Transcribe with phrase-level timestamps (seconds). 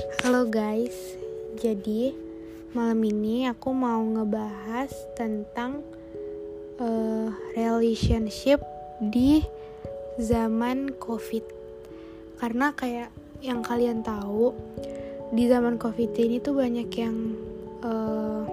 [0.00, 0.96] Halo guys,
[1.60, 2.16] jadi
[2.72, 5.84] malam ini aku mau ngebahas tentang
[6.80, 8.64] uh, relationship
[8.96, 9.44] di
[10.16, 11.44] zaman COVID.
[12.40, 13.12] Karena kayak
[13.44, 14.56] yang kalian tahu,
[15.36, 17.36] di zaman COVID ini tuh banyak yang
[17.84, 18.48] uh,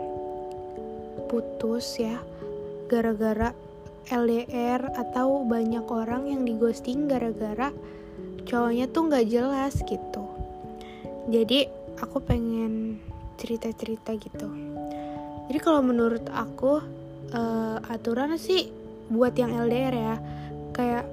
[1.32, 2.20] putus ya,
[2.92, 3.56] gara-gara
[4.12, 7.72] LDR atau banyak orang yang di ghosting gara-gara
[8.44, 10.27] cowoknya tuh nggak jelas gitu
[11.28, 11.68] jadi
[12.00, 13.04] aku pengen
[13.38, 14.48] cerita-cerita gitu.
[15.48, 16.82] Jadi kalau menurut aku
[17.32, 18.72] uh, aturan sih
[19.12, 20.16] buat yang LDR ya.
[20.76, 21.06] Kayak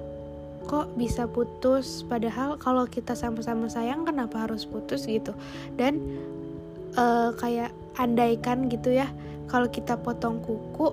[0.67, 2.03] kok bisa putus?
[2.07, 5.31] Padahal kalau kita sama-sama sayang kenapa harus putus gitu?
[5.75, 5.99] Dan
[6.99, 9.07] uh, kayak andaikan gitu ya
[9.47, 10.91] kalau kita potong kuku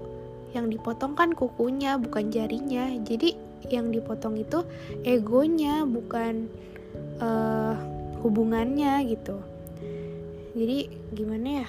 [0.53, 2.91] yang dipotong kan kukunya bukan jarinya.
[3.03, 3.35] Jadi
[3.71, 4.67] yang dipotong itu
[5.07, 6.51] egonya bukan
[7.23, 7.92] uh,
[8.23, 9.37] hubungannya gitu.
[10.55, 11.69] Jadi gimana ya?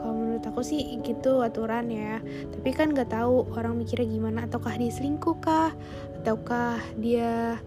[0.00, 2.18] Kalau menurut aku sih gitu aturan ya.
[2.50, 4.38] Tapi kan nggak tahu orang mikirnya gimana.
[4.48, 5.70] Ataukah dia selingkuh kah?
[6.20, 7.60] Ataukah dia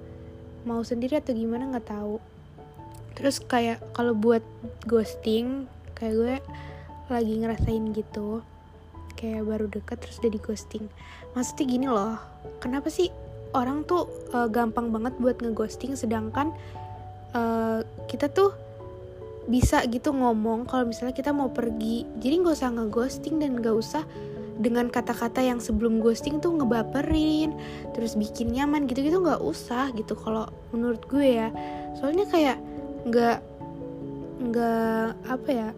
[0.68, 1.70] mau sendiri atau gimana?
[1.70, 2.18] Nggak tahu.
[3.14, 4.42] Terus kayak kalau buat
[4.90, 6.36] ghosting kayak gue
[7.14, 8.42] lagi ngerasain gitu.
[9.14, 10.86] Kayak baru deket terus udah di ghosting.
[11.38, 12.18] Maksudnya gini loh
[12.58, 13.12] kenapa sih
[13.54, 15.94] orang tuh uh, gampang banget buat ngeghosting?
[15.94, 16.52] Sedangkan
[17.34, 18.54] uh, kita tuh
[19.44, 22.08] bisa gitu ngomong kalau misalnya kita mau pergi.
[22.22, 24.08] Jadi nggak usah ngeghosting dan nggak usah
[24.54, 27.58] dengan kata-kata yang sebelum ghosting tuh ngebaperin
[27.98, 31.50] terus bikin nyaman gitu-gitu nggak usah gitu kalau menurut gue ya.
[32.00, 32.58] Soalnya kayak
[33.04, 33.40] nggak
[34.44, 35.70] nggak apa ya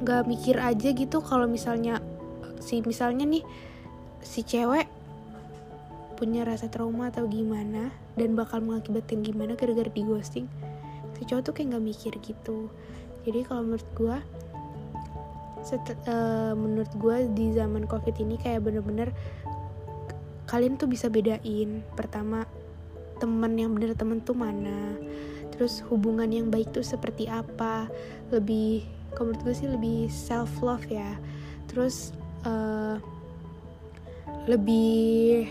[0.00, 2.00] nggak mikir aja gitu kalau misalnya
[2.62, 3.44] si misalnya nih
[4.24, 4.88] si cewek
[6.16, 10.46] punya rasa trauma atau gimana dan bakal mengakibatkan gimana gara-gara di ghosting
[11.20, 12.72] si cowok tuh kayak nggak mikir gitu.
[13.28, 14.16] Jadi kalau menurut gue
[16.08, 19.12] uh, menurut gue di zaman covid ini kayak bener-bener
[20.48, 22.48] kalian tuh bisa bedain pertama
[23.20, 24.96] teman yang bener temen tuh mana
[25.52, 27.92] terus hubungan yang baik tuh seperti apa
[28.32, 28.80] lebih
[29.12, 31.18] kalau menurut gue sih lebih self love ya.
[31.68, 32.16] Terus
[32.48, 32.96] uh,
[34.48, 35.46] lebih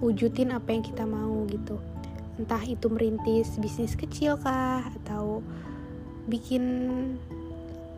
[0.00, 1.76] wujudin apa yang kita mau gitu
[2.40, 5.44] entah itu merintis bisnis kecil kah atau
[6.24, 6.64] bikin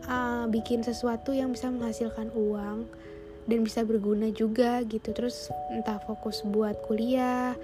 [0.03, 2.83] uh, bikin sesuatu yang bisa menghasilkan uang
[3.47, 5.15] dan bisa berguna juga gitu.
[5.15, 7.55] Terus entah fokus buat kuliah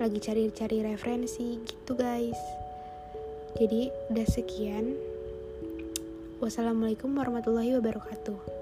[0.00, 2.40] lagi cari-cari referensi gitu guys.
[3.60, 4.96] Jadi udah sekian.
[6.40, 8.61] Wassalamualaikum warahmatullahi wabarakatuh